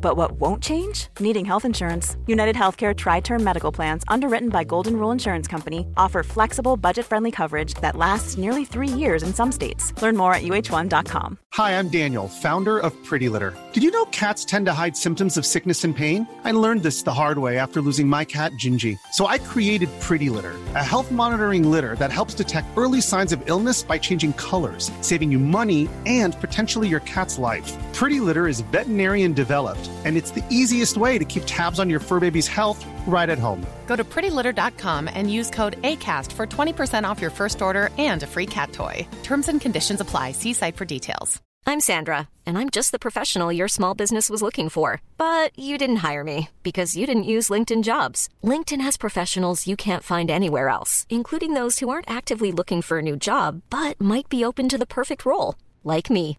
[0.00, 1.08] But what won't change?
[1.20, 2.16] Needing health insurance.
[2.26, 7.06] United Healthcare Tri Term Medical Plans, underwritten by Golden Rule Insurance Company, offer flexible, budget
[7.06, 9.92] friendly coverage that lasts nearly three years in some states.
[10.00, 11.38] Learn more at uh1.com.
[11.54, 13.52] Hi, I'm Daniel, founder of Pretty Litter.
[13.72, 16.26] Did you know cats tend to hide symptoms of sickness and pain?
[16.44, 18.96] I learned this the hard way after losing my cat, Gingy.
[19.12, 23.42] So I created Pretty Litter, a health monitoring litter that helps detect early signs of
[23.46, 27.76] illness by changing colors, saving you money and potentially your cat's life.
[27.92, 32.00] Pretty Litter is veterinarian developed, and it's the easiest way to keep tabs on your
[32.00, 33.66] fur baby's health right at home.
[33.86, 38.26] Go to prettylitter.com and use code ACAST for 20% off your first order and a
[38.26, 39.06] free cat toy.
[39.22, 40.32] Terms and conditions apply.
[40.32, 41.40] See site for details.
[41.66, 45.00] I'm Sandra, and I'm just the professional your small business was looking for.
[45.18, 48.28] But you didn't hire me because you didn't use LinkedIn jobs.
[48.42, 52.98] LinkedIn has professionals you can't find anywhere else, including those who aren't actively looking for
[52.98, 55.54] a new job but might be open to the perfect role,
[55.84, 56.38] like me.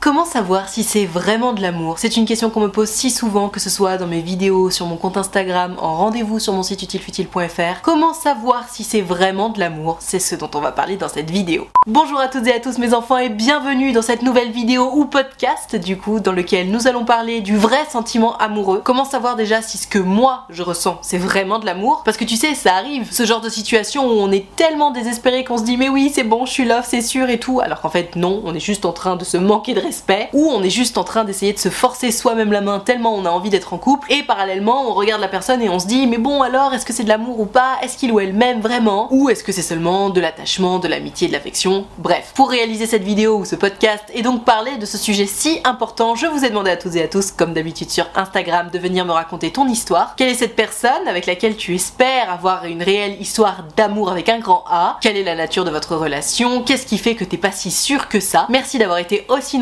[0.00, 1.98] Comment savoir si c'est vraiment de l'amour?
[1.98, 4.86] C'est une question qu'on me pose si souvent, que ce soit dans mes vidéos, sur
[4.86, 7.82] mon compte Instagram, en rendez-vous sur mon site utilefutile.fr.
[7.82, 9.96] Comment savoir si c'est vraiment de l'amour?
[9.98, 11.66] C'est ce dont on va parler dans cette vidéo.
[11.88, 15.06] Bonjour à toutes et à tous mes enfants et bienvenue dans cette nouvelle vidéo ou
[15.06, 18.82] podcast du coup dans lequel nous allons parler du vrai sentiment amoureux.
[18.84, 22.02] Comment savoir déjà si ce que moi je ressens c'est vraiment de l'amour?
[22.04, 25.44] Parce que tu sais ça arrive, ce genre de situation où on est tellement désespéré
[25.44, 27.80] qu'on se dit mais oui c'est bon je suis love c'est sûr et tout alors
[27.80, 30.62] qu'en fait non on est juste en train de se manquer de respect ou on
[30.62, 33.50] est juste en train d'essayer de se forcer soi-même la main tellement on a envie
[33.50, 36.42] d'être en couple et parallèlement on regarde la personne et on se dit mais bon
[36.42, 37.78] alors est-ce que c'est de l'amour ou pas?
[37.82, 39.08] Est-ce qu'il ou elle m'aime vraiment?
[39.10, 41.86] Ou est-ce que c'est seulement de l'attachement, de l'amitié, de l'affection?
[41.96, 45.60] Bref, pour réaliser cette vidéo ou ce podcast et donc parler de ce sujet si
[45.64, 48.78] important, je vous ai demandé à toutes et à tous, comme d'habitude sur Instagram, de
[48.78, 50.14] venir me raconter ton histoire.
[50.16, 54.38] Quelle est cette personne avec laquelle tu espères avoir une réelle histoire d'amour avec un
[54.38, 54.98] grand A?
[55.00, 56.62] Quelle est la nature de votre relation?
[56.62, 58.46] Qu'est-ce qui fait que t'es pas si sûr que ça?
[58.48, 59.58] Merci d'avoir été aussi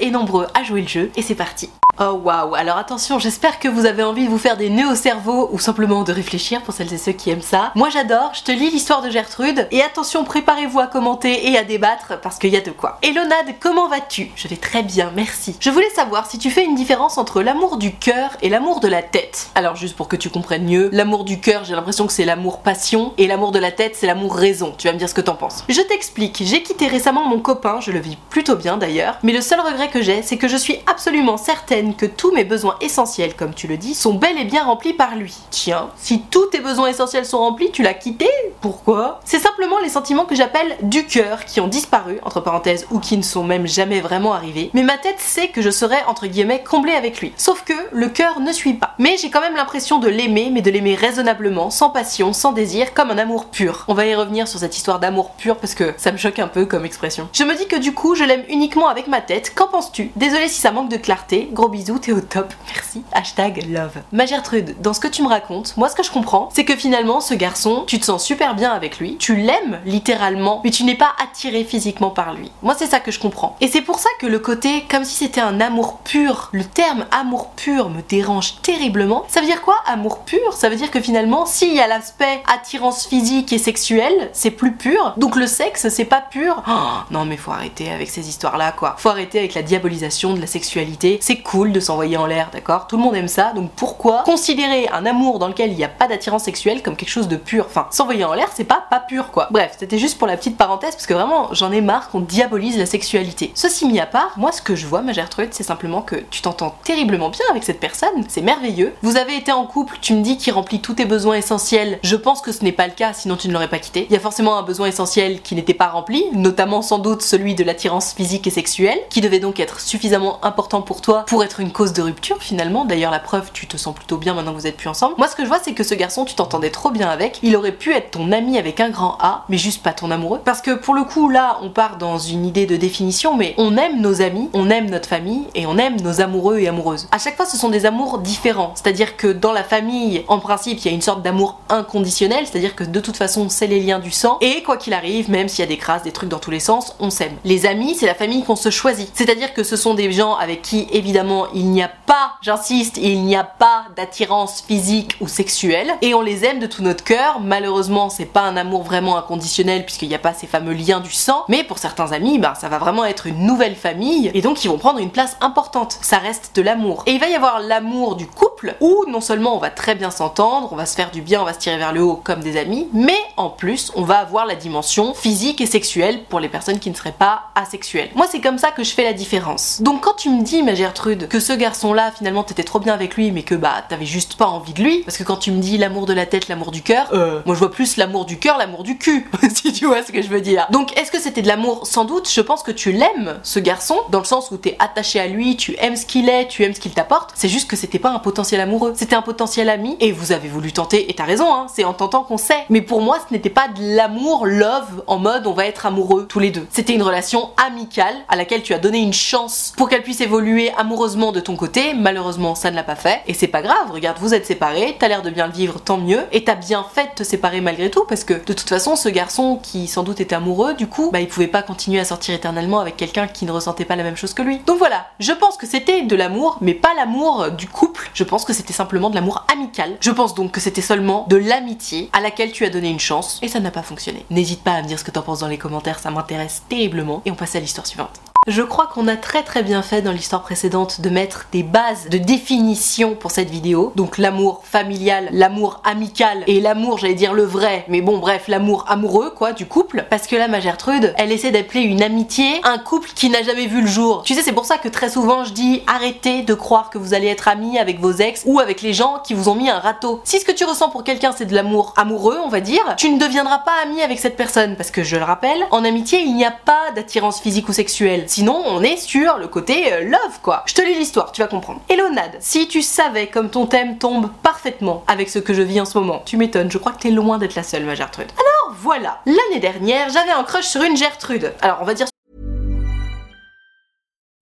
[0.00, 1.70] et nombreux à jouer le jeu et c'est parti.
[2.00, 4.94] Oh waouh, alors attention, j'espère que vous avez envie de vous faire des nœuds au
[4.94, 7.72] cerveau ou simplement de réfléchir pour celles et ceux qui aiment ça.
[7.74, 11.64] Moi j'adore, je te lis l'histoire de Gertrude et attention, préparez-vous à commenter et à
[11.64, 13.00] débattre parce qu'il y a de quoi.
[13.02, 14.30] Elonade, comment vas-tu?
[14.36, 15.56] Je vais très bien, merci.
[15.58, 18.86] Je voulais savoir si tu fais une différence entre l'amour du cœur et l'amour de
[18.86, 19.48] la tête.
[19.56, 22.60] Alors juste pour que tu comprennes mieux, l'amour du cœur, j'ai l'impression que c'est l'amour
[22.60, 24.72] passion et l'amour de la tête, c'est l'amour raison.
[24.78, 25.64] Tu vas me dire ce que t'en penses.
[25.68, 29.40] Je t'explique, j'ai quitté récemment mon copain, je le vis plutôt bien d'ailleurs, mais le
[29.40, 33.34] seul regret que j'ai, c'est que je suis absolument certaine que tous mes besoins essentiels,
[33.34, 35.34] comme tu le dis, sont bel et bien remplis par lui.
[35.50, 38.28] Tiens, si tous tes besoins essentiels sont remplis, tu l'as quitté?
[38.60, 39.20] Pourquoi?
[39.24, 43.16] C'est simplement les sentiments que j'appelle du cœur qui ont disparu, entre parenthèses, ou qui
[43.16, 44.70] ne sont même jamais vraiment arrivés.
[44.74, 47.32] Mais ma tête sait que je serai, entre guillemets, comblée avec lui.
[47.36, 48.94] Sauf que le cœur ne suit pas.
[48.98, 52.94] Mais j'ai quand même l'impression de l'aimer, mais de l'aimer raisonnablement, sans passion, sans désir,
[52.94, 53.84] comme un amour pur.
[53.88, 56.48] On va y revenir sur cette histoire d'amour pur parce que ça me choque un
[56.48, 57.28] peu comme expression.
[57.32, 59.52] Je me dis que du coup, je l'aime uniquement avec ma tête.
[59.54, 60.10] Qu'en penses-tu?
[60.16, 61.48] Désolé si ça manque de clarté.
[61.52, 62.52] Gros bisous, t'es au top.
[62.74, 63.02] Merci.
[63.12, 63.98] Hashtag love.
[64.12, 66.76] Ma Gertrude, dans ce que tu me racontes, moi ce que je comprends, c'est que
[66.76, 70.84] finalement, ce garçon, tu te sens super bien avec lui, tu l'aimes littéralement, mais tu
[70.84, 72.50] n'es pas attiré physiquement par lui.
[72.62, 73.56] Moi, c'est ça que je comprends.
[73.60, 77.06] Et c'est pour ça que le côté, comme si c'était un amour pur, le terme
[77.10, 79.24] amour pur me dérange terriblement.
[79.28, 80.52] Ça veut dire quoi, amour pur?
[80.52, 84.72] Ça veut dire que finalement, s'il y a l'aspect attirance physique et sexuelle, c'est plus
[84.72, 85.14] pur.
[85.16, 86.62] Donc le sexe, c'est pas pur.
[86.68, 86.72] Oh,
[87.10, 88.96] non, mais faut arrêter avec ces histoires-là, quoi.
[88.98, 91.18] Faut arrêter avec la diabolisation de la sexualité.
[91.20, 92.86] C'est cool de s'envoyer en l'air, d'accord?
[92.86, 95.88] Tout le monde aime ça, donc pourquoi considérer un amour dans lequel il n'y a
[95.88, 97.66] pas d'attirance sexuelle comme quelque chose de pur?
[97.66, 99.48] Enfin, s'envoyer en l'air, c'est pas pas pur, quoi.
[99.50, 102.78] Bref, c'était juste pour la petite parenthèse, parce que vraiment, j'en ai marre qu'on diabolise
[102.78, 103.50] la sexualité.
[103.54, 106.42] Ceci mis à part, moi, ce que je vois, ma Gertrude, c'est simplement que tu
[106.42, 108.94] t'entends terriblement bien avec cette personne, c'est merveilleux.
[109.02, 111.98] Vous avez été en couple, tu me dis qu'il remplit tous tes besoins essentiels.
[112.02, 114.06] Je pense que ce n'est pas le cas, sinon tu ne l'aurais pas quitté.
[114.08, 117.54] Il y a forcément un besoin essentiel qui n'était pas rempli, notamment sans doute celui
[117.54, 121.47] de l'attirance physique et sexuelle, qui devait donc être suffisamment important pour toi pour être
[121.56, 122.84] une cause de rupture finalement.
[122.84, 125.14] D'ailleurs, la preuve, tu te sens plutôt bien maintenant que vous êtes plus ensemble.
[125.18, 127.38] Moi, ce que je vois, c'est que ce garçon, tu t'entendais trop bien avec.
[127.42, 130.40] Il aurait pu être ton ami avec un grand A, mais juste pas ton amoureux.
[130.44, 133.76] Parce que pour le coup, là, on part dans une idée de définition, mais on
[133.76, 137.08] aime nos amis, on aime notre famille et on aime nos amoureux et amoureuses.
[137.12, 138.72] À chaque fois, ce sont des amours différents.
[138.74, 142.74] C'est-à-dire que dans la famille, en principe, il y a une sorte d'amour inconditionnel, c'est-à-dire
[142.74, 144.38] que de toute façon, c'est les liens du sang.
[144.40, 146.60] Et quoi qu'il arrive, même s'il y a des crasses, des trucs dans tous les
[146.60, 147.32] sens, on s'aime.
[147.44, 149.10] Les amis, c'est la famille qu'on se choisit.
[149.14, 153.22] C'est-à-dire que ce sont des gens avec qui, évidemment, il n'y a pas, j'insiste, il
[153.22, 157.40] n'y a pas d'attirance physique ou sexuelle et on les aime de tout notre cœur.
[157.40, 161.12] Malheureusement, c'est pas un amour vraiment inconditionnel puisqu'il n'y a pas ces fameux liens du
[161.12, 164.64] sang, mais pour certains amis, bah, ça va vraiment être une nouvelle famille et donc
[164.64, 165.98] ils vont prendre une place importante.
[166.02, 167.02] Ça reste de l'amour.
[167.06, 170.10] Et il va y avoir l'amour du couple où non seulement on va très bien
[170.10, 172.40] s'entendre, on va se faire du bien, on va se tirer vers le haut comme
[172.40, 176.48] des amis, mais en plus, on va avoir la dimension physique et sexuelle pour les
[176.48, 178.10] personnes qui ne seraient pas asexuelles.
[178.14, 179.80] Moi, c'est comme ça que je fais la différence.
[179.80, 183.16] Donc quand tu me dis, ma Gertrude, que ce garçon-là, finalement, t'étais trop bien avec
[183.16, 185.60] lui, mais que bah, t'avais juste pas envie de lui, parce que quand tu me
[185.60, 188.38] dis l'amour de la tête, l'amour du cœur, euh, moi je vois plus l'amour du
[188.38, 190.66] cœur, l'amour du cul, si tu vois ce que je veux dire.
[190.70, 191.86] Donc est-ce que c'était de l'amour?
[191.86, 195.20] Sans doute, je pense que tu l'aimes, ce garçon, dans le sens où t'es attaché
[195.20, 197.76] à lui, tu aimes ce qu'il est, tu aimes ce qu'il t'apporte, c'est juste que
[197.76, 201.14] c'était pas un potentiel amoureux, c'était un potentiel ami, et vous avez voulu tenter, et
[201.14, 202.64] t'as raison, hein, c'est en tentant qu'on sait.
[202.70, 206.26] Mais pour moi, ce n'était pas de l'amour, love, en mode on va être amoureux
[206.28, 206.66] tous les deux.
[206.70, 210.72] C'était une relation amicale à laquelle tu as donné une chance pour qu'elle puisse évoluer
[210.76, 211.94] amoureusement de ton côté.
[211.94, 213.20] Malheureusement, ça ne l'a pas fait.
[213.26, 215.98] Et c'est pas grave, regarde, vous êtes séparés, t'as l'air de bien le vivre, tant
[215.98, 216.22] mieux.
[216.32, 219.08] Et t'as bien fait de te séparer malgré tout, parce que de toute façon, ce
[219.08, 222.34] garçon qui sans doute était amoureux, du coup, bah il pouvait pas continuer à sortir
[222.34, 224.60] éternellement avec quelqu'un qui ne ressentait pas la même chose que lui.
[224.66, 228.10] Donc voilà, je pense que c'était de l'amour, mais pas l'amour du couple.
[228.14, 229.96] Je pense que c'était simplement de l'amour amical.
[230.00, 233.38] Je pense donc que c'était seulement de l'amitié à laquelle tu as donné une chance
[233.42, 234.24] et ça n'a pas fonctionné.
[234.30, 237.22] N'hésite pas à me dire ce que t'en penses dans les commentaires, ça m'intéresse terriblement.
[237.24, 238.27] Et on passe à l'histoire suivante.
[238.48, 242.08] Je crois qu'on a très très bien fait dans l'histoire précédente de mettre des bases
[242.08, 243.92] de définition pour cette vidéo.
[243.94, 248.86] Donc l'amour familial, l'amour amical et l'amour, j'allais dire le vrai, mais bon bref, l'amour
[248.88, 250.06] amoureux quoi du couple.
[250.08, 253.66] Parce que là ma Gertrude, elle essaie d'appeler une amitié un couple qui n'a jamais
[253.66, 254.22] vu le jour.
[254.24, 257.12] Tu sais, c'est pour ça que très souvent je dis arrêtez de croire que vous
[257.12, 259.78] allez être amis avec vos ex ou avec les gens qui vous ont mis un
[259.78, 260.22] râteau.
[260.24, 263.10] Si ce que tu ressens pour quelqu'un c'est de l'amour amoureux, on va dire, tu
[263.10, 264.74] ne deviendras pas ami avec cette personne.
[264.74, 268.24] Parce que je le rappelle, en amitié il n'y a pas d'attirance physique ou sexuelle.
[268.38, 270.62] Sinon, on est sur le côté euh, love, quoi.
[270.66, 271.80] Je te lis l'histoire, tu vas comprendre.
[271.88, 275.80] Hello Nad, si tu savais comme ton thème tombe parfaitement avec ce que je vis
[275.80, 278.28] en ce moment, tu m'étonnes, je crois que t'es loin d'être la seule, ma Gertrude.
[278.38, 281.52] Alors voilà, l'année dernière, j'avais un crush sur une Gertrude.
[281.62, 282.06] Alors on va dire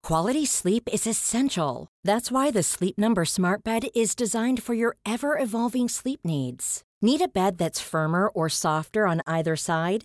[0.07, 1.89] Quality sleep is essential.
[2.05, 6.83] That's why the Sleep Number Smart Bed is designed for your ever evolving sleep needs.
[7.01, 10.05] Need a bed that's firmer or softer on either side?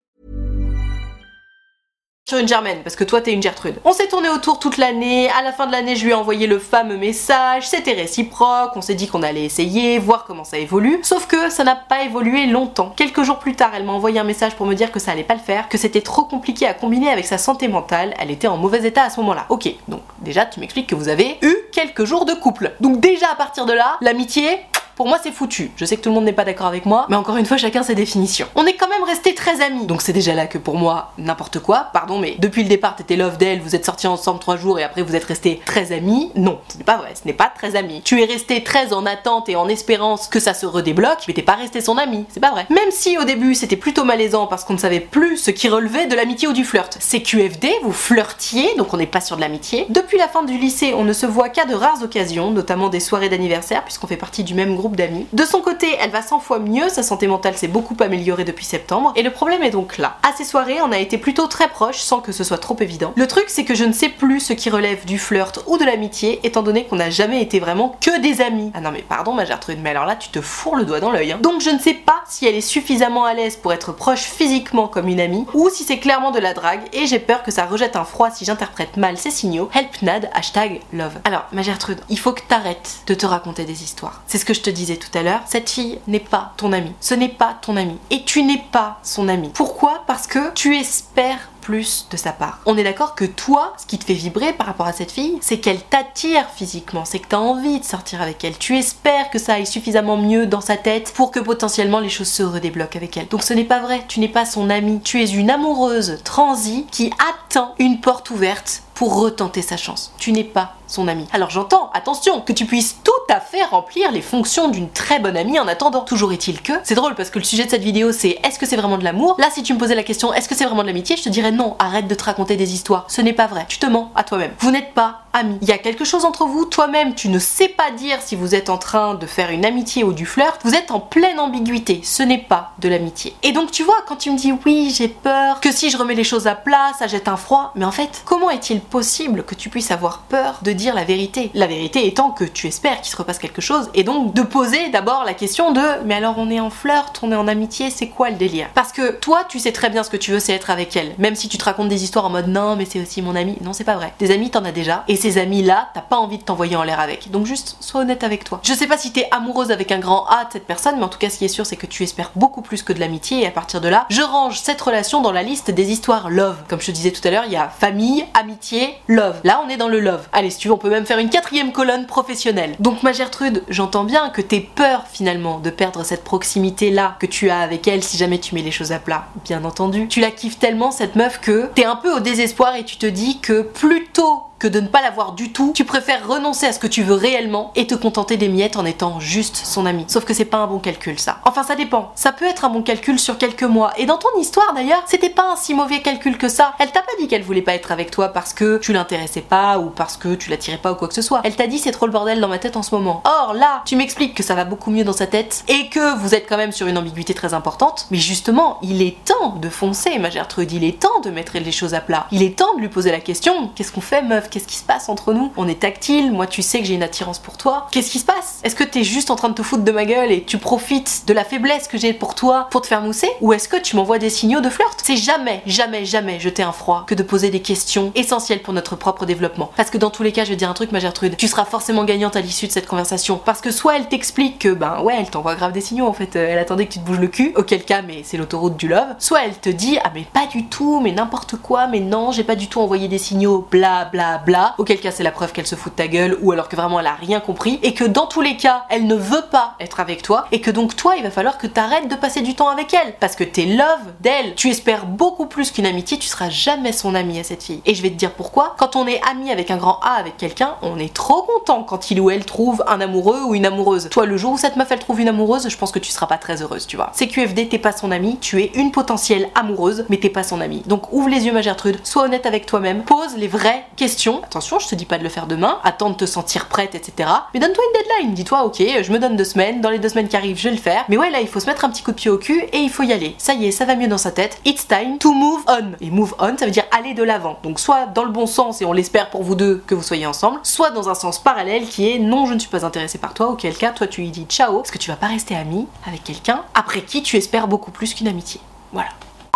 [2.31, 3.75] Sur une Germaine, parce que toi t'es une Gertrude.
[3.83, 6.47] On s'est tourné autour toute l'année, à la fin de l'année je lui ai envoyé
[6.47, 10.99] le fameux message, c'était réciproque, on s'est dit qu'on allait essayer, voir comment ça évolue,
[11.03, 12.93] sauf que ça n'a pas évolué longtemps.
[12.95, 15.23] Quelques jours plus tard, elle m'a envoyé un message pour me dire que ça allait
[15.23, 18.47] pas le faire, que c'était trop compliqué à combiner avec sa santé mentale, elle était
[18.47, 19.45] en mauvais état à ce moment-là.
[19.49, 22.71] Ok, donc déjà tu m'expliques que vous avez eu quelques jours de couple.
[22.79, 24.61] Donc déjà à partir de là, l'amitié,
[25.01, 25.71] pour moi c'est foutu.
[25.77, 27.57] Je sais que tout le monde n'est pas d'accord avec moi, mais encore une fois
[27.57, 28.45] chacun ses définitions.
[28.53, 31.57] On est quand même resté très amis, donc c'est déjà là que pour moi n'importe
[31.57, 34.77] quoi, pardon, mais depuis le départ t'étais love d'elle, vous êtes sortis ensemble trois jours
[34.77, 36.31] et après vous êtes restés très amis.
[36.35, 38.03] Non, ce n'est pas vrai, ce n'est pas très ami.
[38.03, 41.41] Tu es resté très en attente et en espérance que ça se redébloque, mais t'es
[41.41, 42.67] pas resté son ami, c'est pas vrai.
[42.69, 46.05] Même si au début c'était plutôt malaisant parce qu'on ne savait plus ce qui relevait
[46.05, 46.95] de l'amitié ou du flirt.
[46.99, 49.87] C'est QFD, vous flirtiez, donc on n'est pas sur de l'amitié.
[49.89, 52.99] Depuis la fin du lycée, on ne se voit qu'à de rares occasions, notamment des
[52.99, 55.27] soirées d'anniversaire puisqu'on fait partie du même groupe d'amis.
[55.33, 58.65] De son côté, elle va 100 fois mieux, sa santé mentale s'est beaucoup améliorée depuis
[58.65, 60.17] septembre, et le problème est donc là.
[60.23, 63.13] À ces soirées, on a été plutôt très proches sans que ce soit trop évident.
[63.15, 65.85] Le truc, c'est que je ne sais plus ce qui relève du flirt ou de
[65.85, 68.71] l'amitié, étant donné qu'on n'a jamais été vraiment que des amis.
[68.73, 71.11] Ah non mais pardon ma Gertrude, mais alors là tu te fourres le doigt dans
[71.11, 71.31] l'œil.
[71.31, 71.39] Hein.
[71.41, 74.87] Donc je ne sais pas si elle est suffisamment à l'aise pour être proche physiquement
[74.87, 77.65] comme une amie, ou si c'est clairement de la drague, et j'ai peur que ça
[77.65, 79.69] rejette un froid si j'interprète mal ces signaux.
[79.73, 81.19] Help Nad, hashtag love.
[81.25, 84.21] Alors ma Gertrude, il faut que t'arrêtes de te raconter des histoires.
[84.27, 86.93] C'est ce que je te disais tout à l'heure, cette fille n'est pas ton amie.
[86.99, 87.99] Ce n'est pas ton amie.
[88.09, 89.51] Et tu n'es pas son amie.
[89.53, 90.03] Pourquoi?
[90.07, 92.59] Parce que tu espères plus de sa part.
[92.65, 95.37] On est d'accord que toi, ce qui te fait vibrer par rapport à cette fille,
[95.41, 98.57] c'est qu'elle t'attire physiquement, c'est que tu as envie de sortir avec elle.
[98.57, 102.29] Tu espères que ça aille suffisamment mieux dans sa tête pour que potentiellement les choses
[102.29, 103.27] se redébloquent avec elle.
[103.27, 106.85] Donc ce n'est pas vrai, tu n'es pas son amie, tu es une amoureuse transie
[106.91, 110.13] qui attend une porte ouverte pour retenter sa chance.
[110.19, 111.25] Tu n'es pas son ami.
[111.31, 115.37] Alors j'entends, attention, que tu puisses tout à fait remplir les fonctions d'une très bonne
[115.37, 116.01] amie en attendant.
[116.01, 118.65] Toujours est-il que, c'est drôle parce que le sujet de cette vidéo c'est est-ce que
[118.65, 119.37] c'est vraiment de l'amour?
[119.39, 121.29] Là si tu me posais la question est-ce que c'est vraiment de l'amitié, je te
[121.29, 123.05] dirais non, arrête de te raconter des histoires.
[123.07, 124.51] Ce n'est pas vrai, tu te mens à toi-même.
[124.59, 125.57] Vous n'êtes pas amis.
[125.61, 128.53] Il y a quelque chose entre vous, toi-même tu ne sais pas dire si vous
[128.53, 132.01] êtes en train de faire une amitié ou du flirt, vous êtes en pleine ambiguïté,
[132.03, 133.33] ce n'est pas de l'amitié.
[133.43, 136.15] Et donc tu vois, quand tu me dis oui j'ai peur, que si je remets
[136.15, 139.55] les choses à plat, ça jette un froid, mais en fait, comment est-il possible que
[139.55, 143.11] tu puisses avoir peur de dire la vérité La vérité étant que tu espères qu'il
[143.11, 146.51] se repasse quelque chose, et donc de poser d'abord la question de mais alors on
[146.51, 148.67] est en flirt, on est en amitié, c'est quoi le délire?
[148.75, 151.15] Parce que toi tu sais très bien ce que tu veux, c'est être avec elle,
[151.17, 153.57] même si tu te racontes des histoires en mode non mais c'est aussi mon ami,
[153.61, 154.13] non c'est pas vrai.
[154.19, 156.99] Des amis t'en as déjà, et ces amis-là, t'as pas envie de t'envoyer en l'air
[156.99, 157.31] avec.
[157.31, 158.59] Donc juste, sois honnête avec toi.
[158.63, 161.09] Je sais pas si t'es amoureuse avec un grand A de cette personne, mais en
[161.09, 163.41] tout cas, ce qui est sûr, c'est que tu espères beaucoup plus que de l'amitié,
[163.41, 166.57] et à partir de là, je range cette relation dans la liste des histoires love.
[166.67, 168.70] Comme je te disais tout à l'heure, il y a famille, amitié,
[169.07, 169.39] love.
[169.43, 170.27] Là, on est dans le love.
[170.31, 172.75] Allez, si tu veux, on peut même faire une quatrième colonne professionnelle.
[172.79, 177.49] Donc, ma Gertrude, j'entends bien que t'es peur finalement de perdre cette proximité-là que tu
[177.49, 179.25] as avec elle si jamais tu mets les choses à plat.
[179.45, 180.07] Bien entendu.
[180.07, 183.05] Tu la kiffes tellement, cette meuf, que t'es un peu au désespoir et tu te
[183.05, 186.77] dis que plutôt que de ne pas l'avoir du tout, tu préfères renoncer à ce
[186.77, 190.05] que tu veux réellement et te contenter des miettes en étant juste son ami.
[190.07, 191.39] Sauf que c'est pas un bon calcul ça.
[191.45, 192.11] Enfin ça dépend.
[192.13, 193.91] Ça peut être un bon calcul sur quelques mois.
[193.97, 196.75] Et dans ton histoire d'ailleurs, c'était pas un si mauvais calcul que ça.
[196.77, 199.79] Elle t'a pas dit qu'elle voulait pas être avec toi parce que tu l'intéressais pas
[199.79, 201.41] ou parce que tu l'attirais pas ou quoi que ce soit.
[201.43, 203.23] Elle t'a dit c'est trop le bordel dans ma tête en ce moment.
[203.25, 206.35] Or là, tu m'expliques que ça va beaucoup mieux dans sa tête et que vous
[206.35, 208.05] êtes quand même sur une ambiguïté très importante.
[208.11, 210.71] Mais justement, il est temps de foncer, ma Gertrude.
[210.71, 212.27] Il est temps de mettre les choses à plat.
[212.31, 214.49] Il est temps de lui poser la question qu'est-ce qu'on fait meuf?
[214.51, 215.49] Qu'est-ce qui se passe entre nous?
[215.55, 217.87] On est tactile, moi tu sais que j'ai une attirance pour toi.
[217.91, 218.59] Qu'est-ce qui se passe?
[218.63, 221.23] Est-ce que t'es juste en train de te foutre de ma gueule et tu profites
[221.25, 223.29] de la faiblesse que j'ai pour toi pour te faire mousser?
[223.39, 224.99] Ou est-ce que tu m'envoies des signaux de flirt?
[225.01, 228.97] C'est jamais, jamais, jamais jeter un froid que de poser des questions essentielles pour notre
[228.97, 229.71] propre développement.
[229.77, 231.63] Parce que dans tous les cas, je vais dire un truc, ma Gertrude, tu seras
[231.63, 233.39] forcément gagnante à l'issue de cette conversation.
[233.43, 236.35] Parce que soit elle t'explique que, ben ouais, elle t'envoie grave des signaux en fait,
[236.35, 238.89] euh, elle attendait que tu te bouges le cul, auquel cas, mais c'est l'autoroute du
[238.89, 239.15] love.
[239.17, 242.43] Soit elle te dit, ah mais pas du tout, mais n'importe quoi, mais non, j'ai
[242.43, 244.75] pas du tout envoyé des signaux, bla bla bla.
[244.77, 246.99] Auquel cas, c'est la preuve qu'elle se fout de ta gueule, ou alors que vraiment
[246.99, 249.99] elle a rien compris, et que dans tous les cas, elle ne veut pas être
[249.99, 252.69] avec toi, et que donc toi, il va falloir que t'arrêtes de passer du temps
[252.69, 253.15] avec elle.
[253.19, 254.55] Parce que t'es love d'elle.
[254.55, 257.81] Tu espères beaucoup plus qu'une amitié, tu seras jamais son ami à cette fille.
[257.85, 258.75] Et je vais te dire pourquoi.
[258.77, 262.11] Quand on est ami avec un grand A avec quelqu'un, on est trop content quand
[262.11, 264.09] il ou elle trouve un amoureux ou une amoureuse.
[264.09, 266.27] Toi, le jour où cette meuf elle trouve une amoureuse, je pense que tu seras
[266.27, 267.11] pas très heureuse, tu vois.
[267.17, 270.83] CQFD, t'es pas son ami, tu es une potentielle amoureuse, mais t'es pas son ami.
[270.85, 274.30] Donc ouvre les yeux, ma Gertrude, sois honnête avec toi-même, pose les vraies questions.
[274.43, 277.29] Attention, je te dis pas de le faire demain, attends de te sentir prête, etc.
[277.53, 280.27] Mais donne-toi une deadline, dis-toi, ok, je me donne deux semaines, dans les deux semaines
[280.27, 281.05] qui arrivent, je vais le faire.
[281.09, 282.77] Mais ouais, là, il faut se mettre un petit coup de pied au cul et
[282.77, 283.35] il faut y aller.
[283.37, 284.59] Ça y est, ça va mieux dans sa tête.
[284.65, 285.93] It's time to move on.
[285.99, 287.57] Et move on, ça veut dire aller de l'avant.
[287.63, 290.25] Donc soit dans le bon sens et on l'espère pour vous deux que vous soyez
[290.25, 293.33] ensemble, soit dans un sens parallèle qui est non, je ne suis pas intéressée par
[293.33, 295.87] toi, auquel cas, toi tu lui dis ciao, parce que tu vas pas rester ami
[296.07, 298.61] avec quelqu'un après qui tu espères beaucoup plus qu'une amitié.
[298.93, 299.09] Voilà.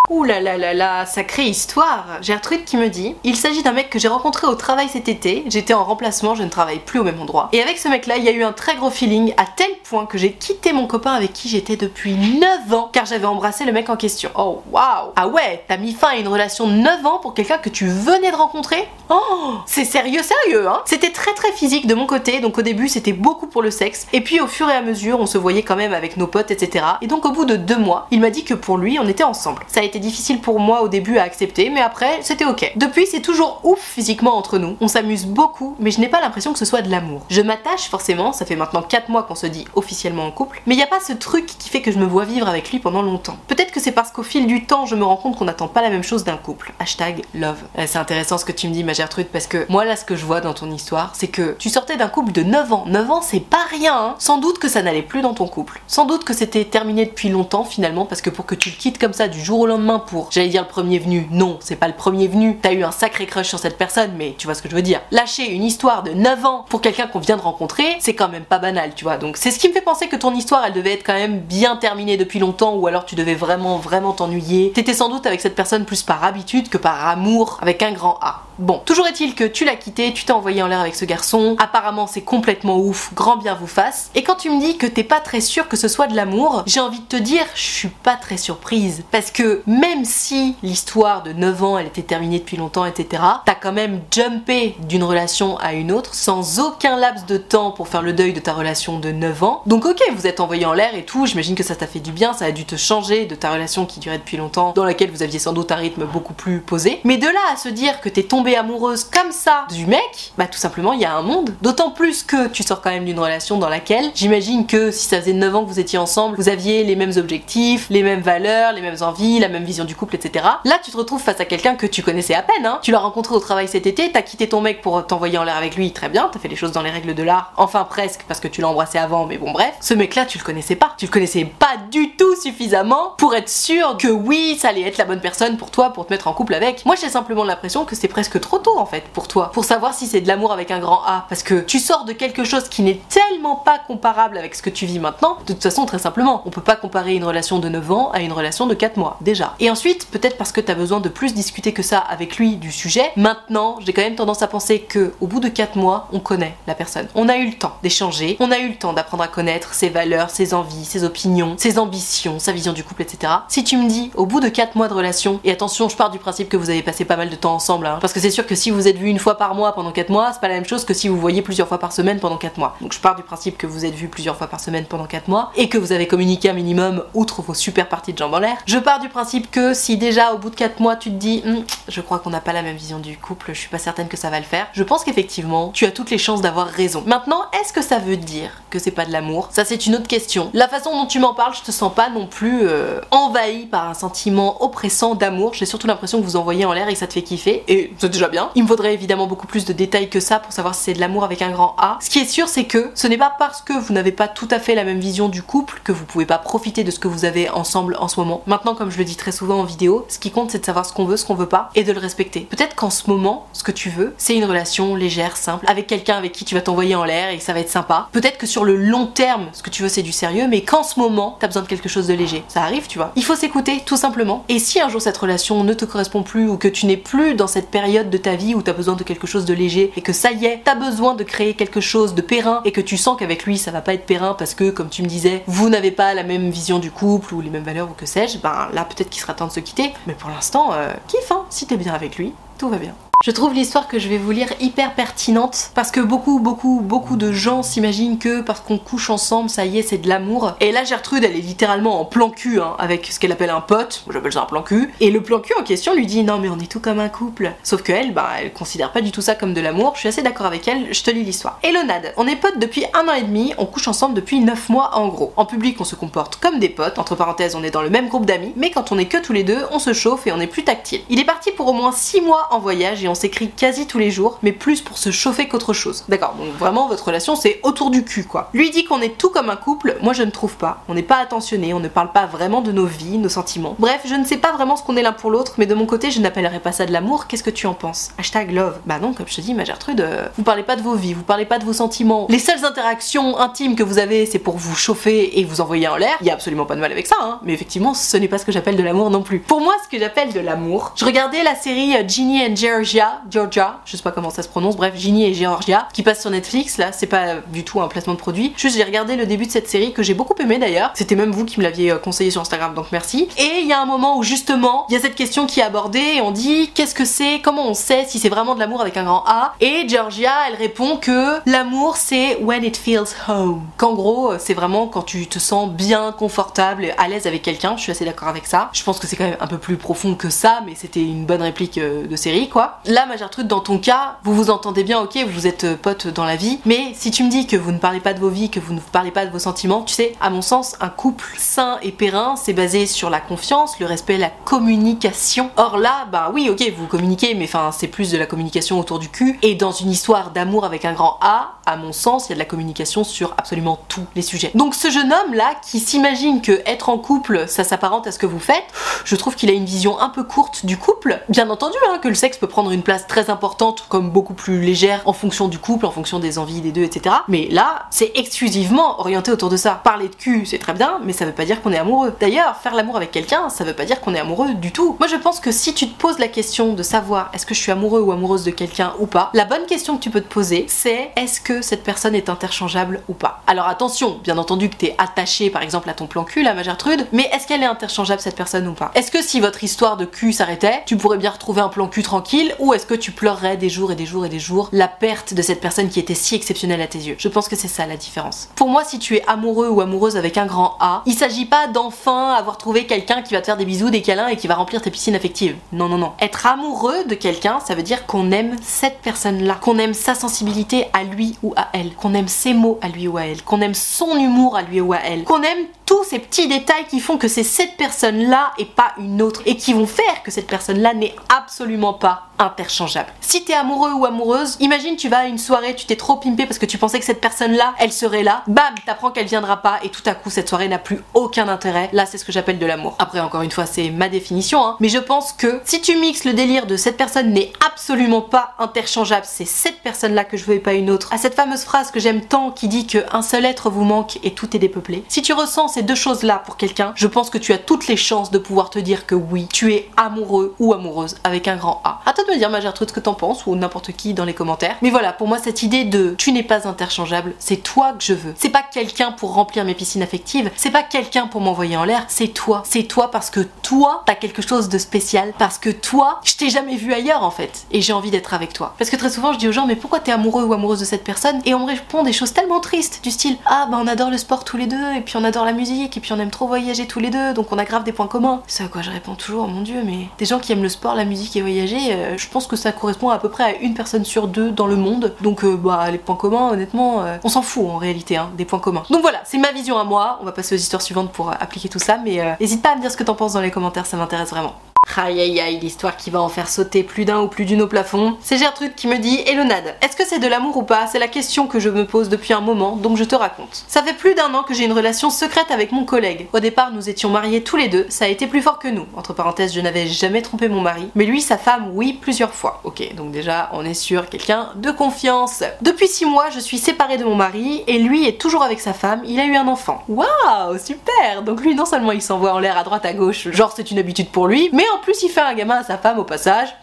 [0.09, 3.89] Ouh là là là là, sacrée histoire Gertrude qui me dit Il s'agit d'un mec
[3.89, 7.03] que j'ai rencontré au travail cet été, j'étais en remplacement, je ne travaille plus au
[7.03, 7.49] même endroit.
[7.53, 9.69] Et avec ce mec là, il y a eu un très gros feeling à tel
[9.83, 13.65] point que j'ai quitté mon copain avec qui j'étais depuis 9 ans car j'avais embrassé
[13.65, 14.29] le mec en question.
[14.35, 17.57] Oh waouh Ah ouais, t'as mis fin à une relation de 9 ans pour quelqu'un
[17.57, 18.87] que tu venais de rencontrer?
[19.09, 22.89] Oh C'est sérieux, sérieux hein C'était très très physique de mon côté, donc au début
[22.89, 25.63] c'était beaucoup pour le sexe, et puis au fur et à mesure on se voyait
[25.63, 26.85] quand même avec nos potes, etc.
[27.01, 29.23] Et donc au bout de deux mois, il m'a dit que pour lui on était
[29.23, 29.63] ensemble.
[29.99, 32.73] Difficile pour moi au début à accepter, mais après c'était ok.
[32.75, 36.53] Depuis c'est toujours ouf physiquement entre nous, on s'amuse beaucoup, mais je n'ai pas l'impression
[36.53, 37.21] que ce soit de l'amour.
[37.29, 40.75] Je m'attache forcément, ça fait maintenant 4 mois qu'on se dit officiellement en couple, mais
[40.75, 42.79] il n'y a pas ce truc qui fait que je me vois vivre avec lui
[42.79, 43.37] pendant longtemps.
[43.47, 45.81] Peut-être que c'est parce qu'au fil du temps je me rends compte qu'on n'attend pas
[45.81, 46.73] la même chose d'un couple.
[46.79, 47.57] Hashtag love.
[47.77, 50.05] Euh, C'est intéressant ce que tu me dis ma Gertrude parce que moi là ce
[50.05, 52.83] que je vois dans ton histoire c'est que tu sortais d'un couple de 9 ans.
[52.87, 54.15] 9 ans c'est pas rien hein.
[54.19, 55.81] Sans doute que ça n'allait plus dans ton couple.
[55.87, 58.97] Sans doute que c'était terminé depuis longtemps finalement parce que pour que tu le quittes
[58.97, 61.87] comme ça du jour au lendemain pour, j'allais dire le premier venu, non c'est pas
[61.87, 62.57] le premier venu.
[62.61, 64.81] T'as eu un sacré crush sur cette personne mais tu vois ce que je veux
[64.81, 65.01] dire.
[65.11, 68.45] Lâcher une histoire de 9 ans pour quelqu'un qu'on vient de rencontrer c'est quand même
[68.45, 69.17] pas banal tu vois.
[69.17, 71.39] Donc c'est ce qui me fait penser que ton histoire elle devait être quand même
[71.39, 74.71] bien terminée depuis longtemps ou alors tu devais vraiment vraiment t'ennuyer.
[74.71, 78.17] T'étais sans doute avec cette personne plus par habitude que par amour avec un grand
[78.21, 78.44] A.
[78.57, 81.57] Bon, toujours est-il que tu l'as quitté, tu t'es envoyé en l'air avec ce garçon,
[81.59, 85.03] apparemment c'est complètement ouf, grand bien vous fasse, et quand tu me dis que t'es
[85.03, 87.89] pas très sûr que ce soit de l'amour, j'ai envie de te dire, je suis
[87.89, 92.55] pas très surprise, parce que même si l'histoire de 9 ans elle était terminée depuis
[92.55, 97.37] longtemps, etc., t'as quand même jumpé d'une relation à une autre sans aucun laps de
[97.37, 99.63] temps pour faire le deuil de ta relation de 9 ans.
[99.65, 102.13] Donc ok, vous êtes envoyé en l'air et tout, j'imagine que ça t'a fait du
[102.13, 105.11] bien, ça a dû te changer de ta relation qui durait depuis longtemps, dans laquelle
[105.11, 107.01] vous aviez sans doute un rythme beaucoup plus posé.
[107.03, 110.59] Mais de là à se dire que t'es amoureuse comme ça du mec, bah tout
[110.59, 111.55] simplement il y a un monde.
[111.61, 115.19] D'autant plus que tu sors quand même d'une relation dans laquelle j'imagine que si ça
[115.19, 118.73] faisait 9 ans que vous étiez ensemble, vous aviez les mêmes objectifs, les mêmes valeurs,
[118.73, 120.45] les mêmes envies, la même vision du couple, etc.
[120.65, 122.79] Là tu te retrouves face à quelqu'un que tu connaissais à peine, hein.
[122.81, 125.55] Tu l'as rencontré au travail cet été, t'as quitté ton mec pour t'envoyer en l'air
[125.55, 128.25] avec lui, très bien, t'as fait les choses dans les règles de l'art, enfin presque
[128.27, 129.73] parce que tu l'as embrassé avant, mais bon bref.
[129.79, 133.49] Ce mec-là tu le connaissais pas, tu le connaissais pas du tout suffisamment pour être
[133.49, 136.33] sûr que oui ça allait être la bonne personne pour toi pour te mettre en
[136.33, 136.85] couple avec.
[136.85, 139.93] Moi j'ai simplement l'impression que c'est presque trop tôt en fait pour toi, pour savoir
[139.93, 142.69] si c'est de l'amour avec un grand A, parce que tu sors de quelque chose
[142.69, 145.37] qui n'est tellement pas comparable avec ce que tu vis maintenant.
[145.45, 148.21] De toute façon très simplement, on peut pas comparer une relation de 9 ans à
[148.21, 149.55] une relation de 4 mois déjà.
[149.59, 152.71] Et ensuite peut-être parce que t'as besoin de plus discuter que ça avec lui du
[152.71, 153.11] sujet.
[153.15, 156.55] Maintenant j'ai quand même tendance à penser que au bout de 4 mois on connaît
[156.67, 157.07] la personne.
[157.15, 159.89] On a eu le temps d'échanger, on a eu le temps d'apprendre à connaître ses
[159.89, 163.33] valeurs, ses envies, ses opinions, ses ambitions, sa vision du couple, etc.
[163.47, 166.09] Si tu me dis au bout de 4 mois de relation, et attention je pars
[166.09, 168.31] du principe que vous avez passé pas mal de temps ensemble, hein, parce que c'est
[168.31, 170.47] sûr que si vous êtes vu une fois par mois pendant 4 mois, c'est pas
[170.47, 172.75] la même chose que si vous voyez plusieurs fois par semaine pendant 4 mois.
[172.81, 175.27] Donc je pars du principe que vous êtes vu plusieurs fois par semaine pendant 4
[175.27, 178.39] mois, et que vous avez communiqué un minimum outre vos super parties de jambes en
[178.39, 178.57] l'air.
[178.65, 181.43] Je pars du principe que si déjà au bout de 4 mois tu te dis
[181.45, 184.07] Hum, je crois qu'on n'a pas la même vision du couple, je suis pas certaine
[184.07, 187.03] que ça va le faire, je pense qu'effectivement tu as toutes les chances d'avoir raison.
[187.05, 189.49] Maintenant, est-ce que ça veut dire que c'est pas de l'amour?
[189.51, 190.49] Ça c'est une autre question.
[190.55, 193.87] La façon dont tu m'en parles, je te sens pas non plus euh, envahi par
[193.87, 195.53] un sentiment oppressant d'amour.
[195.53, 197.63] J'ai surtout l'impression que vous envoyez en l'air et que ça te fait kiffer.
[197.67, 197.93] Et
[198.29, 198.49] bien.
[198.55, 200.99] Il me faudrait évidemment beaucoup plus de détails que ça pour savoir si c'est de
[200.99, 201.97] l'amour avec un grand A.
[202.01, 204.47] Ce qui est sûr, c'est que ce n'est pas parce que vous n'avez pas tout
[204.51, 207.07] à fait la même vision du couple que vous pouvez pas profiter de ce que
[207.07, 208.41] vous avez ensemble en ce moment.
[208.47, 210.85] Maintenant, comme je le dis très souvent en vidéo, ce qui compte c'est de savoir
[210.85, 212.41] ce qu'on veut, ce qu'on veut pas et de le respecter.
[212.41, 216.17] Peut-être qu'en ce moment, ce que tu veux, c'est une relation légère, simple, avec quelqu'un
[216.17, 218.09] avec qui tu vas t'envoyer en l'air et que ça va être sympa.
[218.11, 220.83] Peut-être que sur le long terme, ce que tu veux c'est du sérieux, mais qu'en
[220.83, 222.43] ce moment, t'as besoin de quelque chose de léger.
[222.47, 223.11] Ça arrive, tu vois.
[223.15, 224.43] Il faut s'écouter, tout simplement.
[224.49, 227.35] Et si un jour cette relation ne te correspond plus ou que tu n'es plus
[227.35, 230.01] dans cette période de ta vie où t'as besoin de quelque chose de léger et
[230.01, 232.97] que ça y est, t'as besoin de créer quelque chose de périn et que tu
[232.97, 235.69] sens qu'avec lui ça va pas être périn parce que, comme tu me disais, vous
[235.69, 238.69] n'avez pas la même vision du couple ou les mêmes valeurs ou que sais-je, ben
[238.73, 239.93] là peut-être qu'il sera temps de se quitter.
[240.07, 241.45] Mais pour l'instant, euh, kiffe, hein.
[241.49, 242.93] Si t'es bien avec lui, tout va bien.
[243.23, 247.15] Je trouve l'histoire que je vais vous lire hyper pertinente parce que beaucoup, beaucoup, beaucoup
[247.15, 250.53] de gens s'imaginent que parce qu'on couche ensemble, ça y est, c'est de l'amour.
[250.59, 253.61] Et là, Gertrude, elle est littéralement en plan cul hein, avec ce qu'elle appelle un
[253.61, 254.03] pote.
[254.11, 254.93] J'appelle ça un plan cul.
[254.99, 257.09] Et le plan cul en question lui dit non, mais on est tout comme un
[257.09, 257.53] couple.
[257.63, 259.93] Sauf que elle, bah, elle considère pas du tout ça comme de l'amour.
[259.95, 260.93] Je suis assez d'accord avec elle.
[260.93, 261.57] Je te lis l'histoire.
[261.63, 263.55] Hello Nad, on est potes depuis un an et demi.
[263.57, 265.33] On couche ensemble depuis 9 mois en gros.
[265.35, 266.99] En public, on se comporte comme des potes.
[266.99, 268.53] Entre parenthèses, on est dans le même groupe d'amis.
[268.55, 270.63] Mais quand on est que tous les deux, on se chauffe et on est plus
[270.63, 271.01] tactile.
[271.09, 273.97] Il est parti pour au moins 6 mois en voyage et on s'écrit quasi tous
[273.97, 276.03] les jours, mais plus pour se chauffer qu'autre chose.
[276.09, 278.49] D'accord, donc vraiment votre relation c'est autour du cul quoi.
[278.53, 280.83] Lui dit qu'on est tout comme un couple, moi je ne trouve pas.
[280.87, 283.75] On n'est pas attentionné, on ne parle pas vraiment de nos vies, nos sentiments.
[283.79, 285.85] Bref, je ne sais pas vraiment ce qu'on est l'un pour l'autre, mais de mon
[285.85, 288.11] côté je n'appellerais pas ça de l'amour, qu'est-ce que tu en penses?
[288.17, 288.79] Hashtag love.
[288.85, 291.13] Bah non, comme je te dis, ma Gertrude, euh, vous parlez pas de vos vies,
[291.13, 292.27] vous parlez pas de vos sentiments.
[292.29, 295.95] Les seules interactions intimes que vous avez, c'est pour vous chauffer et vous envoyer en
[295.95, 296.17] l'air.
[296.21, 297.39] Il y a absolument pas de mal avec ça, hein.
[297.43, 299.39] Mais effectivement, ce n'est pas ce que j'appelle de l'amour non plus.
[299.39, 302.55] Pour moi, ce que j'appelle de l'amour, je regardais la série euh, Ginny and
[302.95, 306.21] Georgia, Georgia, je sais pas comment ça se prononce, bref, Ginny et Georgia, qui passe
[306.21, 308.53] sur Netflix, là, c'est pas du tout un placement de produit.
[308.55, 310.91] Juste, j'ai regardé le début de cette série que j'ai beaucoup aimé d'ailleurs.
[310.93, 313.27] C'était même vous qui me l'aviez euh, conseillé sur Instagram, donc merci.
[313.37, 315.63] Et il y a un moment où justement, il y a cette question qui est
[315.63, 318.79] abordée et on dit qu'est-ce que c'est, comment on sait si c'est vraiment de l'amour
[318.79, 319.55] avec un grand A?
[319.59, 323.63] Et Georgia, elle répond que l'amour c'est when it feels home.
[323.75, 327.75] Qu'en gros, c'est vraiment quand tu te sens bien, confortable, à l'aise avec quelqu'un.
[327.75, 328.69] Je suis assez d'accord avec ça.
[328.71, 331.25] Je pense que c'est quand même un peu plus profond que ça, mais c'était une
[331.25, 332.79] bonne réplique euh, de série quoi.
[332.87, 336.05] Là, ma Gertrude, dans ton cas, vous vous entendez bien, ok, vous êtes euh, potes
[336.07, 338.29] dans la vie, mais si tu me dis que vous ne parlez pas de vos
[338.29, 340.89] vies, que vous ne parlez pas de vos sentiments, tu sais, à mon sens, un
[340.89, 345.49] couple sain et périn, c'est basé sur la confiance, le respect, la communication.
[345.57, 348.99] Or là, bah oui, ok, vous communiquez, mais enfin, c'est plus de la communication autour
[348.99, 349.39] du cul.
[349.41, 352.35] Et dans une histoire d'amour avec un grand A, à mon sens, il y a
[352.35, 354.51] de la communication sur absolument tous les sujets.
[354.53, 358.19] Donc ce jeune homme là, qui s'imagine que être en couple, ça s'apparente à ce
[358.19, 358.65] que vous faites,
[359.05, 361.19] je trouve qu'il a une vision un peu courte du couple.
[361.29, 364.61] Bien entendu, hein, que le sexe peut prendre une place très importante, comme beaucoup plus
[364.61, 367.15] légère en fonction du couple, en fonction des envies des deux, etc.
[367.27, 369.81] Mais là, c'est exclusivement orienté autour de ça.
[369.83, 372.13] Parler de cul, c'est très bien, mais ça veut pas dire qu'on est amoureux.
[372.19, 374.95] D'ailleurs, faire l'amour avec quelqu'un, ça veut pas dire qu'on est amoureux du tout.
[374.99, 377.59] Moi, je pense que si tu te poses la question de savoir est-ce que je
[377.59, 380.33] suis amoureux ou amoureuse de quelqu'un ou pas, la bonne question que tu peux te
[380.33, 383.41] poser, c'est est-ce que cette personne est interchangeable ou pas?
[383.47, 386.63] Alors attention, bien entendu que t'es attaché par exemple à ton plan cul, la ma
[386.63, 388.91] Gertrude, mais est-ce qu'elle est interchangeable cette personne ou pas?
[388.95, 392.03] Est-ce que si votre histoire de cul s'arrêtait, tu pourrais bien retrouver un plan cul
[392.03, 394.87] tranquille ou est-ce que tu pleurerais des jours et des jours et des jours la
[394.87, 397.15] perte de cette personne qui était si exceptionnelle à tes yeux?
[397.19, 398.49] Je pense que c'est ça la différence.
[398.55, 401.67] Pour moi, si tu es amoureux ou amoureuse avec un grand A, il s'agit pas
[401.67, 404.55] d'enfin avoir trouvé quelqu'un qui va te faire des bisous, des câlins et qui va
[404.55, 405.55] remplir tes piscines affectives.
[405.71, 406.13] Non, non, non.
[406.19, 410.87] Être amoureux de quelqu'un, ça veut dire qu'on aime cette personne-là, qu'on aime sa sensibilité
[410.93, 413.61] à lui ou à elle, qu'on aime ses mots à lui ou à elle, qu'on
[413.61, 416.99] aime son humour à lui ou à elle, qu'on aime tous ces petits détails qui
[416.99, 420.45] font que c'est cette personne-là et pas une autre et qui vont faire que cette
[420.45, 423.07] personne-là n'est absolument pas interchangeable.
[423.21, 426.45] Si t'es amoureux ou amoureuse, imagine tu vas à une soirée, tu t'es trop pimpé
[426.45, 429.79] parce que tu pensais que cette personne-là, elle serait là, bam, t'apprends qu'elle viendra pas
[429.83, 431.89] et tout à coup cette soirée n'a plus aucun intérêt.
[431.93, 432.95] Là, c'est ce que j'appelle de l'amour.
[432.99, 434.75] Après, encore une fois, c'est ma définition, hein.
[434.81, 438.53] mais je pense que si tu mixes le délire de cette personne n'est absolument pas
[438.59, 441.91] interchangeable, c'est cette personne-là que je veux et pas une autre, à cette fameuse phrase
[441.91, 445.05] que j'aime tant qui dit que un seul être vous manque et tout est dépeuplé.
[445.07, 447.97] Si tu ressens ces deux choses-là pour quelqu'un, je pense que tu as toutes les
[447.97, 451.81] chances de pouvoir te dire que oui, tu es amoureux ou amoureuse avec un grand
[451.83, 452.01] A.
[452.05, 454.25] À toi de me dire, ma Gertrude, ce que t'en penses ou n'importe qui dans
[454.25, 454.75] les commentaires.
[454.81, 458.13] Mais voilà, pour moi, cette idée de tu n'es pas interchangeable, c'est toi que je
[458.13, 458.33] veux.
[458.35, 462.05] C'est pas quelqu'un pour remplir mes piscines affectives, c'est pas quelqu'un pour m'envoyer en l'air,
[462.07, 462.63] c'est toi.
[462.65, 466.49] C'est toi parce que toi, t'as quelque chose de spécial, parce que toi, je t'ai
[466.49, 468.73] jamais vu ailleurs en fait, et j'ai envie d'être avec toi.
[468.77, 470.85] Parce que très souvent, je dis aux gens, mais pourquoi t'es amoureux ou amoureuse de
[470.85, 471.41] cette personne?
[471.45, 474.17] Et on me répond des choses tellement tristes, du style, ah bah on adore le
[474.17, 476.47] sport tous les deux, et puis on adore la musique, et puis on aime trop
[476.47, 478.41] voyager tous les deux, donc on a grave des points communs.
[478.47, 480.95] C'est à quoi je réponds toujours, mon dieu, mais des gens qui aiment le sport,
[480.95, 483.73] la musique et voyager, euh, je pense que ça correspond à peu près à une
[483.73, 485.15] personne sur deux dans le monde.
[485.21, 488.45] Donc euh, bah les points communs, honnêtement, euh, on s'en fout en réalité, hein, des
[488.45, 488.83] points communs.
[488.89, 490.19] Donc voilà, c'est ma vision à moi.
[490.21, 492.81] On va passer aux histoires suivantes pour appliquer tout ça, mais n'hésite pas à me
[492.81, 494.53] dire ce que t'en penses dans les commentaires, ça m'intéresse vraiment.
[494.97, 497.67] Aïe aïe aïe, l'histoire qui va en faire sauter plus d'un ou plus d'une au
[497.67, 498.17] plafond.
[498.21, 500.87] C'est Gertrude qui me dit Elonade, est-ce que c'est de l'amour ou pas?
[500.87, 503.65] C'est la question que je me pose depuis un moment, donc je te raconte.
[503.67, 506.27] Ça fait plus d'un an que j'ai une relation secrète avec mon collègue.
[506.31, 508.85] Au départ, nous étions mariés tous les deux, ça a été plus fort que nous.
[508.95, 512.61] Entre parenthèses, je n'avais jamais trompé mon mari, mais lui, sa femme, oui, plusieurs fois.
[512.63, 515.43] Ok, donc déjà, on est sur quelqu'un de confiance.
[515.61, 518.73] Depuis 6 mois, je suis séparée de mon mari et lui est toujours avec sa
[518.73, 519.83] femme, il a eu un enfant.
[519.89, 523.51] Waouh, super Donc lui, non seulement il s'envoie en l'air à droite à gauche, genre
[523.53, 525.99] c'est une habitude pour lui, mais en plus il fait un gamin à sa femme
[525.99, 526.55] au passage.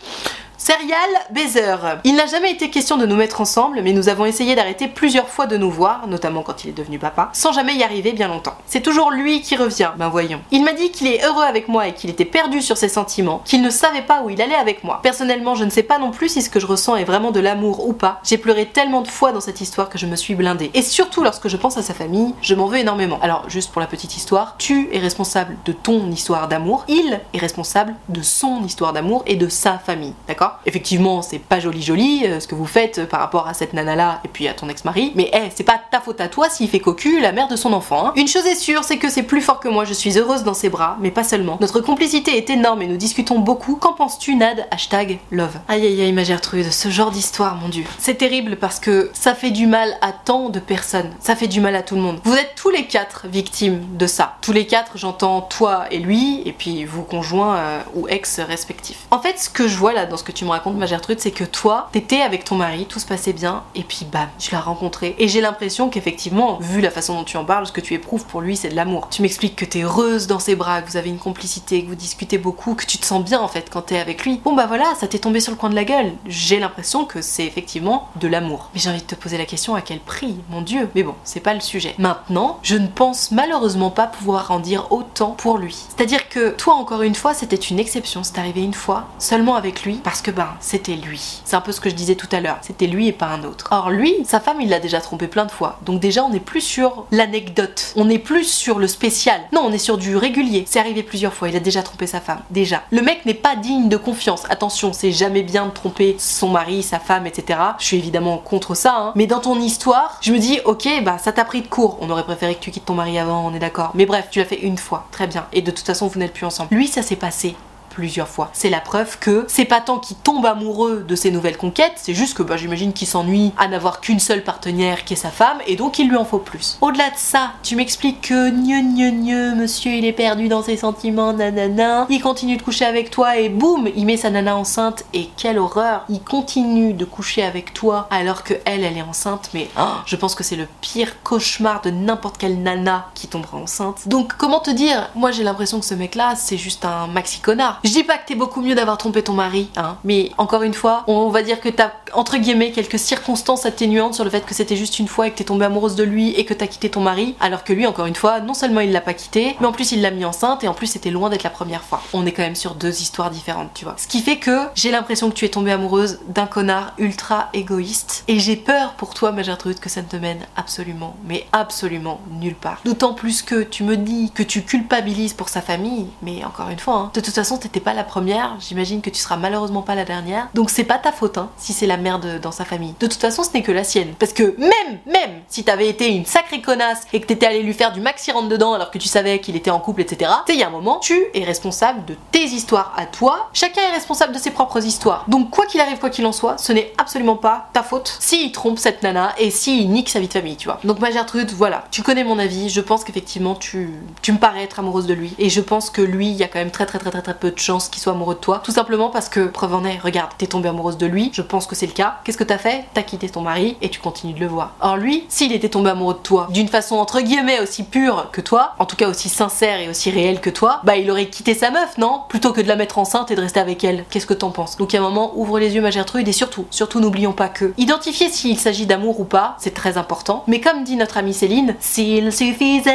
[0.64, 1.74] Serial Baiser.
[2.04, 5.28] Il n'a jamais été question de nous mettre ensemble, mais nous avons essayé d'arrêter plusieurs
[5.28, 8.28] fois de nous voir, notamment quand il est devenu papa, sans jamais y arriver bien
[8.28, 8.56] longtemps.
[8.66, 10.40] C'est toujours lui qui revient, ben voyons.
[10.52, 13.42] Il m'a dit qu'il est heureux avec moi et qu'il était perdu sur ses sentiments,
[13.44, 15.00] qu'il ne savait pas où il allait avec moi.
[15.02, 17.40] Personnellement, je ne sais pas non plus si ce que je ressens est vraiment de
[17.40, 18.20] l'amour ou pas.
[18.22, 20.70] J'ai pleuré tellement de fois dans cette histoire que je me suis blindée.
[20.74, 23.18] Et surtout lorsque je pense à sa famille, je m'en veux énormément.
[23.20, 27.38] Alors, juste pour la petite histoire, tu es responsable de ton histoire d'amour, il est
[27.38, 30.51] responsable de son histoire d'amour et de sa famille, d'accord?
[30.66, 33.72] Effectivement, c'est pas joli joli euh, ce que vous faites euh, par rapport à cette
[33.72, 36.48] nana là et puis à ton ex-mari, mais hey, c'est pas ta faute à toi
[36.48, 38.08] s'il fait cocu la mère de son enfant.
[38.08, 38.12] Hein.
[38.16, 40.54] Une chose est sûre, c'est que c'est plus fort que moi, je suis heureuse dans
[40.54, 41.58] ses bras, mais pas seulement.
[41.60, 43.76] Notre complicité est énorme et nous discutons beaucoup.
[43.76, 44.66] Qu'en penses-tu, Nad?
[44.70, 45.58] Hashtag love.
[45.68, 47.84] Aïe aïe aïe, ma Gertrude, ce genre d'histoire, mon dieu.
[47.98, 51.10] C'est terrible parce que ça fait du mal à tant de personnes.
[51.20, 52.20] Ça fait du mal à tout le monde.
[52.24, 54.36] Vous êtes tous les quatre victimes de ça.
[54.40, 59.06] Tous les quatre, j'entends toi et lui, et puis vos conjoints euh, ou ex respectifs.
[59.10, 61.20] En fait, ce que je vois là dans ce que tu me racontes, ma Gertrude,
[61.20, 64.52] c'est que toi, t'étais avec ton mari, tout se passait bien, et puis bam, tu
[64.52, 65.14] l'as rencontré.
[65.18, 68.24] Et j'ai l'impression qu'effectivement, vu la façon dont tu en parles, ce que tu éprouves
[68.24, 69.08] pour lui, c'est de l'amour.
[69.10, 71.94] Tu m'expliques que t'es heureuse dans ses bras, que vous avez une complicité, que vous
[71.94, 74.40] discutez beaucoup, que tu te sens bien en fait quand t'es avec lui.
[74.44, 76.12] Bon bah voilà, ça t'est tombé sur le coin de la gueule.
[76.26, 78.70] J'ai l'impression que c'est effectivement de l'amour.
[78.74, 80.88] Mais j'ai envie de te poser la question à quel prix, mon dieu?
[80.94, 81.94] Mais bon, c'est pas le sujet.
[81.98, 85.76] Maintenant, je ne pense malheureusement pas pouvoir en dire autant pour lui.
[85.96, 88.24] C'est-à-dire que toi, encore une fois, c'était une exception.
[88.24, 91.42] C'est arrivé une fois, seulement avec lui, parce que ben, c'était lui.
[91.44, 92.58] C'est un peu ce que je disais tout à l'heure.
[92.62, 93.68] C'était lui et pas un autre.
[93.70, 95.78] Or, lui, sa femme, il l'a déjà trompé plein de fois.
[95.84, 97.92] Donc déjà, on n'est plus sur l'anecdote.
[97.96, 99.40] On n'est plus sur le spécial.
[99.52, 100.64] Non, on est sur du régulier.
[100.66, 101.48] C'est arrivé plusieurs fois.
[101.48, 102.40] Il a déjà trompé sa femme.
[102.50, 102.82] Déjà.
[102.90, 104.44] Le mec n'est pas digne de confiance.
[104.50, 107.58] Attention, c'est jamais bien de tromper son mari, sa femme, etc.
[107.78, 108.96] Je suis évidemment contre ça.
[108.96, 109.12] Hein.
[109.14, 111.98] Mais dans ton histoire, je me dis, ok, bah ça t'a pris de court.
[112.00, 113.90] On aurait préféré que tu quittes ton mari avant, on est d'accord.
[113.94, 115.06] Mais bref, tu l'as fait une fois.
[115.10, 115.46] Très bien.
[115.52, 116.74] Et de toute façon, vous n'êtes plus ensemble.
[116.74, 117.54] Lui, ça s'est passé
[117.92, 118.50] plusieurs fois.
[118.52, 122.14] C'est la preuve que c'est pas tant qu'il tombe amoureux de ses nouvelles conquêtes, c'est
[122.14, 125.58] juste que bah, j'imagine qu'il s'ennuie à n'avoir qu'une seule partenaire qui est sa femme
[125.66, 126.78] et donc il lui en faut plus.
[126.80, 130.76] Au-delà de ça, tu m'expliques que gneu gneu gneu, monsieur il est perdu dans ses
[130.76, 135.04] sentiments, nanana, il continue de coucher avec toi et boum, il met sa nana enceinte
[135.12, 139.50] et quelle horreur, il continue de coucher avec toi alors que elle, elle est enceinte,
[139.52, 143.58] mais oh, je pense que c'est le pire cauchemar de n'importe quelle nana qui tombera
[143.58, 144.08] enceinte.
[144.08, 147.40] Donc comment te dire, moi j'ai l'impression que ce mec là c'est juste un maxi
[147.40, 147.80] connard.
[147.84, 150.72] Je dis pas que t'es beaucoup mieux d'avoir trompé ton mari, hein, mais encore une
[150.74, 154.54] fois, on va dire que t'as entre guillemets quelques circonstances atténuantes sur le fait que
[154.54, 156.90] c'était juste une fois et que t'es tombée amoureuse de lui et que t'as quitté
[156.90, 159.66] ton mari, alors que lui encore une fois, non seulement il l'a pas quitté, mais
[159.66, 162.00] en plus il l'a mis enceinte et en plus c'était loin d'être la première fois.
[162.12, 163.96] On est quand même sur deux histoires différentes, tu vois.
[163.98, 168.22] Ce qui fait que j'ai l'impression que tu es tombée amoureuse d'un connard ultra égoïste
[168.28, 172.20] et j'ai peur pour toi ma Gertrude que ça ne te mène absolument, mais absolument
[172.30, 172.80] nulle part.
[172.84, 176.78] D'autant plus que tu me dis que tu culpabilises pour sa famille, mais encore une
[176.78, 179.94] fois, hein, de toute façon t'étais pas la première, j'imagine que tu seras malheureusement pas
[179.94, 182.94] la dernière, donc c'est pas ta faute hein, si c'est la merde dans sa famille.
[183.00, 186.08] De toute façon ce n'est que la sienne, parce que même, même si t'avais été
[186.08, 188.98] une sacrée connasse et que t'étais allé lui faire du maxi rentre dedans alors que
[188.98, 191.18] tu savais qu'il était en couple, etc., tu sais, il y a un moment, tu
[191.32, 195.24] es responsable de tes histoires à toi, chacun est responsable de ses propres histoires.
[195.28, 198.52] Donc quoi qu'il arrive, quoi qu'il en soit, ce n'est absolument pas ta faute s'il
[198.52, 200.78] trompe cette nana et s'il nique sa vie de famille, tu vois.
[200.84, 204.62] Donc ma Gertrude, voilà, tu connais mon avis, je pense qu'effectivement tu, tu me parais
[204.62, 206.84] être amoureuse de lui et je pense que lui, il y a quand même très
[206.84, 209.28] très très très très peu de chances qu'il soit amoureux de toi, tout simplement parce
[209.28, 211.92] que, preuve en est, regarde, t'es tombée amoureuse de lui, je pense que c'est le
[211.92, 212.16] cas.
[212.24, 212.84] Qu'est-ce que t'as fait?
[212.94, 214.72] T'as quitté ton mari et tu continues de le voir.
[214.80, 218.40] Or lui, s'il était tombé amoureux de toi d'une façon entre guillemets aussi pure que
[218.40, 221.54] toi, en tout cas aussi sincère et aussi réelle que toi, bah il aurait quitté
[221.54, 222.22] sa meuf, non?
[222.28, 224.04] Plutôt que de la mettre enceinte et de rester avec elle.
[224.10, 224.76] Qu'est-ce que t'en penses?
[224.76, 227.72] Donc à un moment, ouvre les yeux ma Gertrude et surtout, surtout n'oublions pas que
[227.78, 230.44] identifier s'il s'agit d'amour ou pas, c'est très important.
[230.46, 232.90] Mais comme dit notre amie Céline, s'il suffisait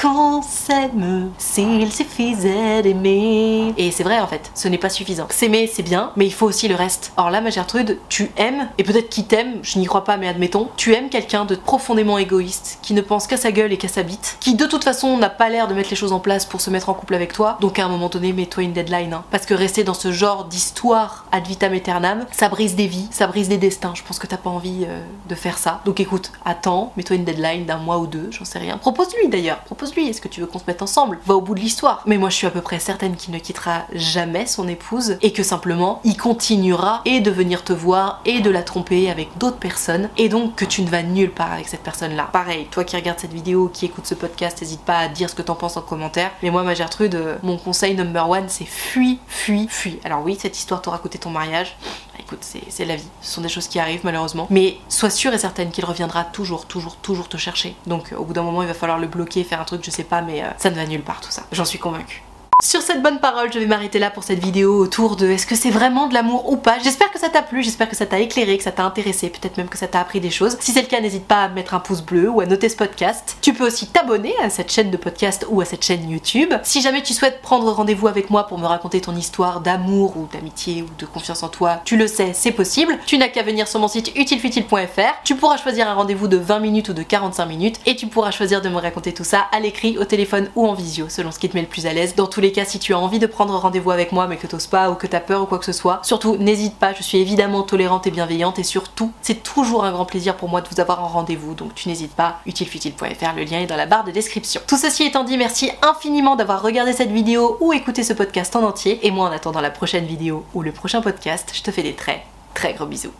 [0.00, 3.45] qu'on s'aime, s'il suffisait d'aimer.
[3.76, 5.26] Et c'est vrai en fait, ce n'est pas suffisant.
[5.30, 7.12] S'aimer c'est bien, mais il faut aussi le reste.
[7.16, 10.28] Or là ma Gertrude, tu aimes, et peut-être qu'il t'aime, je n'y crois pas mais
[10.28, 13.88] admettons, tu aimes quelqu'un de profondément égoïste, qui ne pense qu'à sa gueule et qu'à
[13.88, 16.44] sa bite, qui de toute façon n'a pas l'air de mettre les choses en place
[16.44, 19.12] pour se mettre en couple avec toi, donc à un moment donné mets-toi une deadline.
[19.12, 19.24] Hein.
[19.30, 23.26] Parce que rester dans ce genre d'histoire ad vitam aeternam, ça brise des vies, ça
[23.26, 23.92] brise des destins.
[23.94, 25.80] Je pense que t'as pas envie euh, de faire ça.
[25.84, 28.78] Donc écoute, attends, mets-toi une deadline d'un mois ou deux, j'en sais rien.
[28.78, 31.18] Propose-lui d'ailleurs, propose-lui, est-ce que tu veux qu'on se mette ensemble?
[31.26, 32.02] Va au bout de l'histoire.
[32.06, 35.32] Mais moi je suis à peu près certaine qu'il ne quittera jamais son épouse et
[35.32, 39.58] que simplement il continuera et de venir te voir et de la tromper avec d'autres
[39.58, 42.28] personnes et donc que tu ne vas nulle part avec cette personne-là.
[42.32, 45.34] Pareil, toi qui regardes cette vidéo, qui écoute ce podcast, n'hésite pas à dire ce
[45.34, 46.30] que t'en penses en commentaire.
[46.42, 50.00] Mais moi ma Gertrude, euh, mon conseil number one c'est fuis, fuis, fuis.
[50.04, 51.76] Alors oui, cette histoire t'aura coûté ton mariage.
[52.12, 53.08] Bah, écoute, c'est la vie.
[53.20, 54.46] Ce sont des choses qui arrivent malheureusement.
[54.50, 57.76] Mais sois sûre et certaine qu'il reviendra toujours, toujours, toujours te chercher.
[57.86, 60.04] Donc au bout d'un moment, il va falloir le bloquer, faire un truc, je sais
[60.04, 61.42] pas, mais euh, ça ne va nulle part tout ça.
[61.52, 62.22] J'en suis convaincue.
[62.64, 65.54] Sur cette bonne parole, je vais m'arrêter là pour cette vidéo autour de est-ce que
[65.54, 66.78] c'est vraiment de l'amour ou pas.
[66.82, 69.58] J'espère que ça t'a plu, j'espère que ça t'a éclairé, que ça t'a intéressé, peut-être
[69.58, 70.56] même que ça t'a appris des choses.
[70.58, 72.76] Si c'est le cas, n'hésite pas à mettre un pouce bleu ou à noter ce
[72.76, 73.36] podcast.
[73.42, 76.54] Tu peux aussi t'abonner à cette chaîne de podcast ou à cette chaîne YouTube.
[76.62, 80.26] Si jamais tu souhaites prendre rendez-vous avec moi pour me raconter ton histoire d'amour ou
[80.32, 82.98] d'amitié ou de confiance en toi, tu le sais, c'est possible.
[83.04, 85.22] Tu n'as qu'à venir sur mon site utilefutile.fr.
[85.24, 88.30] Tu pourras choisir un rendez-vous de 20 minutes ou de 45 minutes et tu pourras
[88.30, 91.38] choisir de me raconter tout ça à l'écrit, au téléphone ou en visio, selon ce
[91.38, 92.14] qui te met le plus à l'aise.
[92.14, 94.66] Dans tous cas, si tu as envie de prendre rendez-vous avec moi mais que t'oses
[94.66, 97.18] pas ou que t'as peur ou quoi que ce soit, surtout n'hésite pas, je suis
[97.18, 100.80] évidemment tolérante et bienveillante et surtout c'est toujours un grand plaisir pour moi de vous
[100.80, 104.10] avoir en rendez-vous donc tu n'hésites pas, utilefutile.fr, le lien est dans la barre de
[104.10, 104.60] description.
[104.66, 108.62] Tout ceci étant dit, merci infiniment d'avoir regardé cette vidéo ou écouté ce podcast en
[108.62, 111.82] entier et moi en attendant la prochaine vidéo ou le prochain podcast, je te fais
[111.82, 113.12] des très très gros bisous.